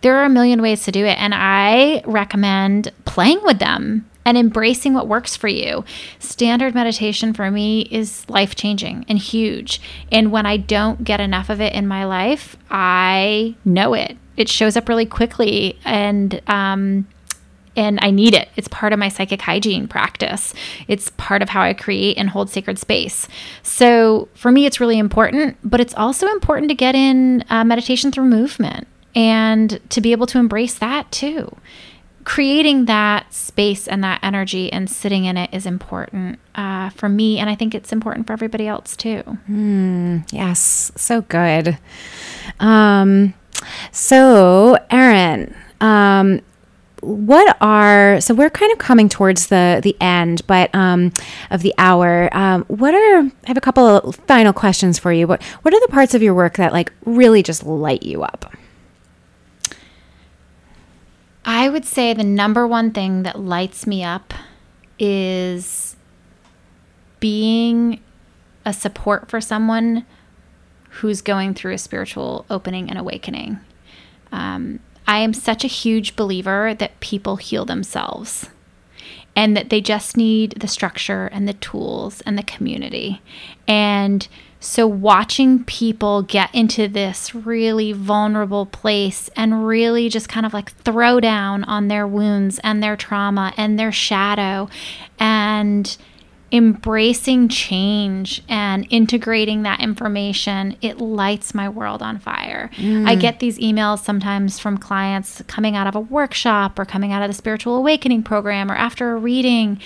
[0.03, 4.39] there are a million ways to do it and i recommend playing with them and
[4.39, 5.85] embracing what works for you.
[6.21, 9.81] Standard meditation for me is life changing and huge.
[10.11, 14.49] And when I don't get enough of it in my life, I know it it
[14.49, 17.07] shows up really quickly and um,
[17.76, 18.49] and I need it.
[18.57, 20.55] It's part of my psychic hygiene practice.
[20.89, 23.28] It's part of how I create and hold sacred space.
[23.62, 28.12] So for me, it's really important, but it's also important to get in uh, meditation
[28.12, 31.57] through movement and to be able to embrace that too.
[32.24, 37.39] Creating that space and that energy and sitting in it is important uh, for me,
[37.41, 39.22] and I think it's important for everybody else too.
[39.51, 41.78] Mm, yes, so good.
[42.61, 43.35] Um,
[43.93, 46.40] so, Erin, um,
[47.03, 51.12] what are so we're kind of coming towards the the end but um
[51.51, 52.28] of the hour.
[52.32, 55.26] Um what are i have a couple of final questions for you.
[55.26, 58.55] What what are the parts of your work that like really just light you up?
[61.45, 64.32] I would say the number one thing that lights me up
[65.01, 65.97] is
[67.18, 68.01] being
[68.64, 70.07] a support for someone
[70.90, 73.59] who's going through a spiritual opening and awakening.
[74.33, 78.49] Um, I am such a huge believer that people heal themselves
[79.35, 83.22] and that they just need the structure and the tools and the community.
[83.66, 84.26] And
[84.61, 90.72] so, watching people get into this really vulnerable place and really just kind of like
[90.72, 94.68] throw down on their wounds and their trauma and their shadow
[95.18, 95.97] and
[96.53, 102.71] embracing change and integrating that information, it lights my world on fire.
[102.77, 103.09] Mm.
[103.09, 107.23] I get these emails sometimes from clients coming out of a workshop or coming out
[107.23, 109.81] of the spiritual awakening program or after a reading.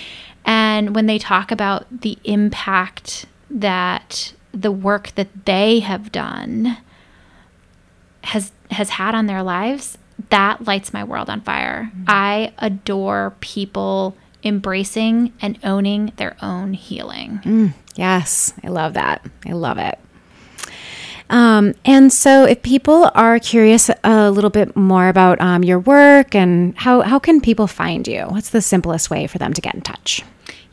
[0.45, 6.79] And when they talk about the impact that the work that they have done
[8.25, 9.99] has has had on their lives,
[10.31, 11.91] that lights my world on fire.
[11.93, 12.05] Mm-hmm.
[12.09, 17.41] I adore people embracing and owning their own healing.
[17.45, 19.27] Mm, yes, I love that.
[19.45, 19.99] I love it.
[21.29, 26.37] Um, and so, if people are curious a little bit more about um, your work
[26.37, 28.27] and how, how can people find you?
[28.29, 30.23] What's the simplest way for them to get in touch?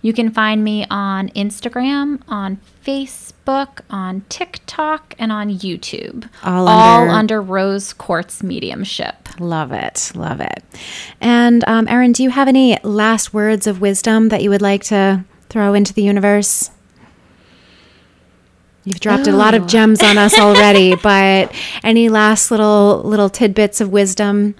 [0.00, 6.28] You can find me on Instagram, on Facebook, on TikTok, and on YouTube.
[6.44, 9.40] All, all under, under, Rose Quartz Mediumship.
[9.40, 10.12] Love it.
[10.14, 10.62] Love it.
[11.20, 14.84] And um, Erin, do you have any last words of wisdom that you would like
[14.84, 16.70] to throw into the universe?
[18.84, 23.80] You've dropped a lot of gems on us already, but any last little little tidbits
[23.80, 24.54] of wisdom?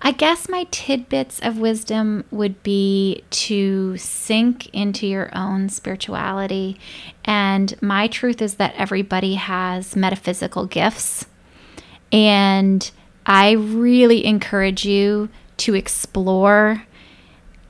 [0.00, 6.78] I guess my tidbits of wisdom would be to sink into your own spirituality.
[7.24, 11.26] And my truth is that everybody has metaphysical gifts.
[12.12, 12.88] And
[13.26, 15.28] I really encourage you
[15.58, 16.84] to explore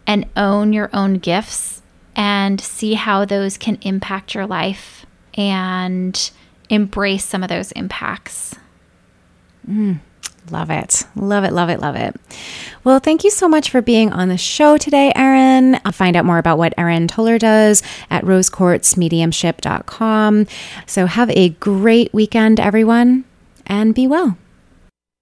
[0.06, 1.82] and own your own gifts
[2.14, 6.30] and see how those can impact your life and
[6.68, 8.54] embrace some of those impacts.
[9.68, 10.00] Mm.
[10.50, 11.04] Love it.
[11.16, 11.52] Love it.
[11.52, 11.80] Love it.
[11.80, 12.16] Love it.
[12.84, 15.78] Well, thank you so much for being on the show today, Erin.
[15.92, 20.46] Find out more about what Erin Tuller does at rosequartzmediumship.com.
[20.86, 23.24] So have a great weekend, everyone,
[23.66, 24.36] and be well.